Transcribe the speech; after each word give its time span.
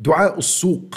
Dua 0.00 0.34
al-suq. 0.34 0.94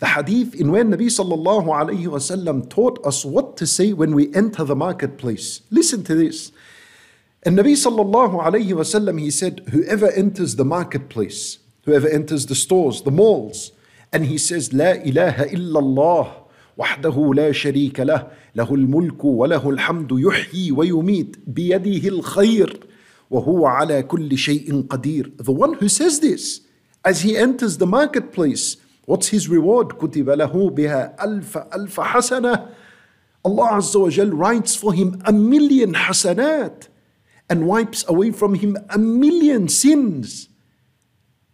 The 0.00 0.06
hadith 0.06 0.54
in 0.54 0.72
where 0.72 0.84
Nabi 0.84 1.06
sallallahu 1.06 1.66
alayhi 1.66 2.06
wasallam 2.06 2.68
taught 2.68 3.04
us 3.06 3.24
what 3.24 3.56
to 3.58 3.66
say 3.66 3.92
when 3.92 4.14
we 4.14 4.34
enter 4.34 4.64
the 4.64 4.76
marketplace. 4.76 5.62
Listen 5.70 6.02
to 6.04 6.14
this. 6.14 6.50
And 7.44 7.58
Nabi 7.58 7.74
sallallahu 7.74 8.42
alayhi 8.42 8.72
wasallam, 8.72 9.20
he 9.20 9.30
said, 9.30 9.60
whoever 9.70 10.10
enters 10.10 10.56
the 10.56 10.64
marketplace, 10.64 11.58
whoever 11.84 12.08
enters 12.08 12.46
the 12.46 12.54
stores, 12.54 13.02
the 13.02 13.10
malls, 13.10 13.72
and 14.12 14.26
he 14.26 14.36
says, 14.38 14.72
La 14.72 14.92
ilaha 14.92 15.44
illallah, 15.46 16.44
وحده 16.78 17.34
لا 17.34 17.52
شريك 17.52 18.00
له 18.00 18.26
له 18.54 18.74
الملك 18.74 19.24
وله 19.24 19.70
الحمد 19.70 20.08
يحيي 20.12 20.72
ويميت 20.72 21.36
بيده 21.46 22.08
الخير 22.08 22.86
وهو 23.30 23.66
على 23.66 24.02
كل 24.02 24.38
شيء 24.38 24.82
قدير 24.90 25.32
the 25.38 25.52
one 25.52 25.74
who 25.74 25.88
says 25.88 26.18
this 26.20 26.60
as 27.05 27.21
he 27.21 27.37
enters 27.37 27.77
the 27.77 27.87
marketplace 27.87 28.77
what's 29.05 29.29
his 29.29 29.49
reward 29.49 29.97
كتب 29.97 30.29
له 30.29 30.69
بها 30.69 31.23
ألف 31.23 31.57
ألف 31.57 31.99
حسنة 31.99 32.67
Allah 33.45 33.77
Azza 33.79 33.99
wa 34.01 34.09
Jal 34.09 34.31
writes 34.31 34.75
for 34.75 34.93
him 34.93 35.21
a 35.25 35.31
million 35.31 35.93
hasanat 35.93 36.89
and 37.49 37.65
wipes 37.65 38.03
away 38.07 38.31
from 38.31 38.55
him 38.55 38.77
a 38.89 38.97
million 38.97 39.67
sins 39.69 40.49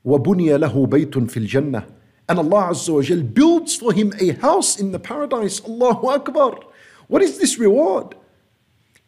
وبني 0.06 0.58
له 0.58 0.86
بيت 0.88 1.18
في 1.30 1.38
الجنة 1.38 1.86
and 2.28 2.40
Allah 2.40 2.72
Azza 2.72 2.94
wa 2.94 3.02
Jal 3.02 3.22
builds 3.22 3.76
for 3.76 3.94
him 3.94 4.14
a 4.20 4.32
house 4.32 4.80
in 4.80 4.92
the 4.92 5.00
paradise 5.00 5.62
Allahu 5.64 6.08
Akbar 6.08 6.60
what 7.08 7.22
is 7.22 7.38
this 7.38 7.60
reward 7.60 8.16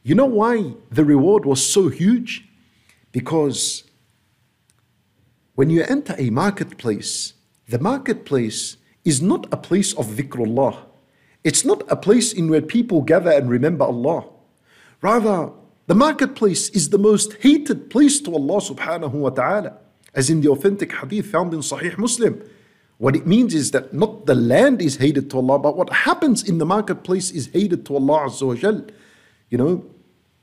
you 0.03 0.13
know 0.15 0.25
why 0.25 0.73
the 0.91 1.03
reward 1.03 1.45
was 1.45 1.65
so 1.65 1.89
huge 1.89 2.47
because 3.11 3.83
when 5.62 5.70
you 5.70 5.84
enter 5.84 6.16
a 6.18 6.28
marketplace 6.30 7.34
the 7.68 7.78
marketplace 7.78 8.78
is 9.04 9.22
not 9.22 9.46
a 9.52 9.56
place 9.56 9.92
of 9.94 10.06
dhikrullah 10.16 10.76
it's 11.44 11.64
not 11.64 11.84
a 11.88 11.94
place 11.94 12.32
in 12.32 12.50
where 12.50 12.60
people 12.60 13.00
gather 13.02 13.30
and 13.30 13.48
remember 13.48 13.84
Allah 13.84 14.24
rather 15.02 15.52
the 15.86 15.94
marketplace 15.94 16.68
is 16.70 16.90
the 16.90 16.98
most 16.98 17.34
hated 17.46 17.90
place 17.90 18.20
to 18.22 18.34
Allah 18.34 18.58
subhanahu 18.60 19.12
wa 19.12 19.30
ta'ala 19.30 19.78
as 20.14 20.30
in 20.30 20.40
the 20.40 20.48
authentic 20.48 20.92
hadith 20.96 21.26
found 21.26 21.54
in 21.54 21.60
Sahih 21.60 21.96
Muslim. 21.96 22.42
What 22.98 23.16
it 23.16 23.26
means 23.26 23.54
is 23.54 23.70
that 23.70 23.92
not 23.92 24.26
the 24.26 24.34
land 24.34 24.82
is 24.82 24.96
hated 24.96 25.30
to 25.30 25.36
Allah, 25.38 25.60
but 25.60 25.76
what 25.76 25.90
happens 25.90 26.42
in 26.48 26.58
the 26.58 26.66
marketplace 26.66 27.30
is 27.30 27.46
hated 27.52 27.86
to 27.86 27.96
Allah 27.96 28.26
Azza 28.26 28.46
wa. 28.46 28.82
You 29.50 29.58
know, 29.58 29.84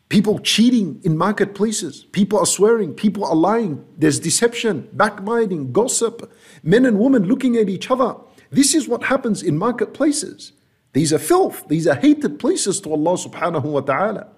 people 0.08 0.38
cheating 0.38 1.00
in 1.02 1.16
marketplaces, 1.16 2.04
people 2.12 2.38
are 2.38 2.46
swearing, 2.46 2.94
people 2.94 3.24
are 3.24 3.34
lying, 3.34 3.84
there's 3.98 4.20
deception, 4.20 4.88
backbiting, 4.92 5.72
gossip, 5.72 6.32
men 6.62 6.84
and 6.84 6.98
women 6.98 7.24
looking 7.24 7.56
at 7.56 7.68
each 7.68 7.90
other. 7.90 8.14
This 8.50 8.74
is 8.74 8.86
what 8.86 9.04
happens 9.04 9.42
in 9.42 9.58
marketplaces. 9.58 10.52
These 10.92 11.12
are 11.12 11.18
filth, 11.18 11.66
these 11.68 11.86
are 11.88 11.96
hated 11.96 12.38
places 12.38 12.80
to 12.82 12.92
Allah 12.92 13.14
subhanahu 13.14 13.64
wa 13.64 13.80
ta'ala. 13.80 14.28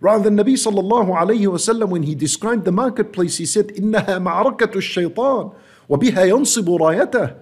Rather, 0.00 0.28
the 0.28 0.42
Nabi 0.42 0.52
sallallahu 0.52 1.16
alayhi 1.16 1.46
wasallam, 1.46 1.88
when 1.88 2.02
he 2.02 2.14
described 2.14 2.64
the 2.66 2.72
marketplace, 2.72 3.38
he 3.38 3.46
said, 3.46 3.68
إِنَّهَا 3.68 4.20
مَعْرَكَةُ 4.22 4.72
الشَّيْطَانِ 4.74 5.54
وَبِهَا 5.88 6.28
يَنصِبُ 6.28 6.78
رَايَتَهُ 6.78 7.38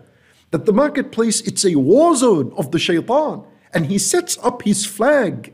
That 0.52 0.66
the 0.66 0.72
marketplace, 0.72 1.40
it's 1.40 1.64
a 1.64 1.74
war 1.74 2.14
zone 2.14 2.52
of 2.56 2.70
the 2.70 2.78
shaitan. 2.78 3.44
And 3.72 3.86
he 3.86 3.98
sets 3.98 4.38
up 4.42 4.62
his 4.62 4.86
flag. 4.86 5.52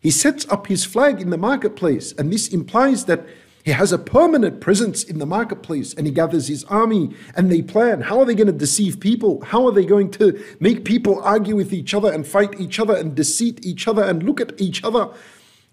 he 0.00 0.10
sets 0.10 0.48
up 0.48 0.68
his 0.68 0.84
flag 0.84 1.20
in 1.20 1.30
the 1.30 1.38
marketplace. 1.38 2.12
And 2.12 2.32
this 2.32 2.48
implies 2.48 3.06
that 3.06 3.26
he 3.64 3.72
has 3.72 3.92
a 3.92 3.98
permanent 3.98 4.60
presence 4.60 5.02
in 5.04 5.18
the 5.18 5.26
marketplace 5.26 5.92
and 5.92 6.06
he 6.06 6.12
gathers 6.12 6.48
his 6.48 6.64
army 6.64 7.14
and 7.36 7.50
they 7.50 7.60
plan 7.60 8.00
how 8.00 8.18
are 8.18 8.24
they 8.24 8.34
going 8.34 8.46
to 8.46 8.52
deceive 8.52 8.98
people? 8.98 9.42
How 9.44 9.66
are 9.66 9.72
they 9.72 9.84
going 9.84 10.10
to 10.12 10.42
make 10.60 10.84
people 10.84 11.20
argue 11.22 11.56
with 11.56 11.72
each 11.72 11.92
other 11.92 12.10
and 12.10 12.26
fight 12.26 12.58
each 12.58 12.78
other 12.80 12.96
and 12.96 13.14
deceit 13.14 13.66
each 13.66 13.86
other 13.86 14.02
and 14.02 14.22
look 14.22 14.40
at 14.40 14.58
each 14.58 14.82
other? 14.84 15.10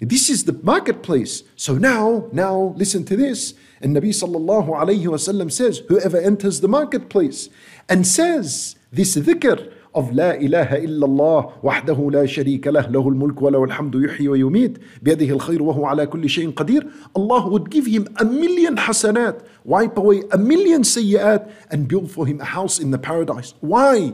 This 0.02 0.30
is 0.30 0.44
the 0.44 0.60
marketplace. 0.62 1.44
So 1.56 1.76
now, 1.76 2.28
now 2.34 2.74
listen 2.76 3.06
to 3.06 3.16
this. 3.16 3.54
And 3.80 3.96
Nabi 3.96 4.10
sallallahu 4.10 4.68
alayhi 4.70 5.06
wasallam 5.06 5.52
says, 5.52 5.82
whoever 5.88 6.18
enters 6.18 6.60
the 6.60 6.68
marketplace 6.68 7.50
and 7.88 8.06
says 8.06 8.76
this 8.92 9.16
dhikr 9.16 9.72
of 9.96 10.12
لا 10.14 10.36
إله 10.36 10.86
إلا 10.86 11.06
الله 11.06 11.50
وحده 11.64 12.10
لا 12.12 12.26
شريك 12.26 12.68
له 12.68 12.88
له 12.88 13.10
الملك 13.10 13.42
وله 13.42 13.64
الحمد 13.64 13.96
يحيي 13.96 14.28
ويميت 14.28 14.78
بيده 15.02 15.30
الخير 15.30 15.64
وهو 15.64 15.86
على 15.86 16.06
كل 16.06 16.30
شيء 16.30 16.52
قدير 16.52 16.88
Allah 17.16 17.48
would 17.48 17.70
give 17.70 17.86
him 17.86 18.08
a 18.20 18.26
million 18.26 18.76
hasanat 18.78 19.42
wipe 19.64 19.98
away 19.98 20.24
a 20.32 20.38
million 20.38 20.84
sayyat 20.84 21.50
and 21.72 21.88
build 21.88 22.12
for 22.12 22.28
him 22.28 22.42
a 22.42 22.46
house 22.46 22.80
in 22.80 22.92
the 22.92 23.00
paradise 23.00 23.54
why 23.62 24.14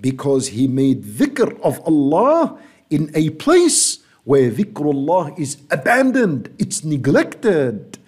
because 0.00 0.48
he 0.48 0.66
made 0.66 1.04
dhikr 1.04 1.60
of 1.60 1.80
Allah 1.86 2.58
in 2.90 3.10
a 3.14 3.30
place 3.30 4.00
where 4.24 4.50
dhikrullah 4.50 5.38
is 5.38 5.58
abandoned, 5.70 6.54
it's 6.58 6.84
neglected. 6.84 7.98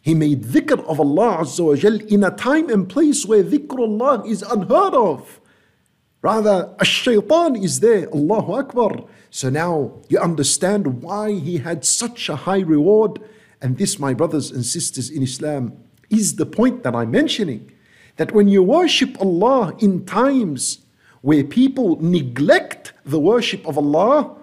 He 0.00 0.14
made 0.14 0.42
dhikr 0.42 0.84
of 0.86 0.98
Allah 0.98 1.38
Azza 1.42 1.64
wa 1.64 1.76
Jal 1.76 2.00
in 2.08 2.24
a 2.24 2.30
time 2.30 2.68
and 2.68 2.88
place 2.88 3.24
where 3.24 3.44
dhikrullah 3.44 4.26
is 4.26 4.42
unheard 4.42 4.94
of. 4.94 5.40
Rather, 6.22 6.72
a 6.78 6.84
shaitan 6.84 7.56
is 7.56 7.80
there, 7.80 8.08
Allahu 8.14 8.52
Akbar. 8.52 9.04
So 9.30 9.50
now 9.50 10.00
you 10.08 10.18
understand 10.18 11.02
why 11.02 11.32
he 11.32 11.58
had 11.58 11.84
such 11.84 12.28
a 12.28 12.36
high 12.36 12.60
reward. 12.60 13.18
And 13.60 13.76
this, 13.76 13.98
my 13.98 14.14
brothers 14.14 14.50
and 14.50 14.64
sisters 14.64 15.10
in 15.10 15.22
Islam, 15.22 15.76
is 16.10 16.36
the 16.36 16.46
point 16.46 16.84
that 16.84 16.94
I'm 16.94 17.10
mentioning. 17.10 17.72
That 18.16 18.32
when 18.32 18.46
you 18.46 18.62
worship 18.62 19.20
Allah 19.20 19.74
in 19.80 20.04
times 20.06 20.78
where 21.22 21.42
people 21.42 22.00
neglect 22.00 22.92
the 23.04 23.18
worship 23.18 23.66
of 23.66 23.76
Allah, 23.76 24.36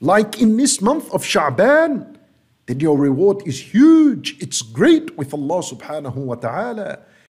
like 0.00 0.40
in 0.40 0.56
this 0.56 0.80
month 0.80 1.12
of 1.12 1.22
Sha'ban, 1.22 2.16
then 2.66 2.80
your 2.80 2.98
reward 2.98 3.42
is 3.46 3.72
huge. 3.72 4.36
It's 4.40 4.62
great 4.62 5.16
with 5.16 5.32
Allah 5.32 5.62
subhanahu 5.62 6.16
wa 6.16 6.34
ta'ala. 6.34 7.00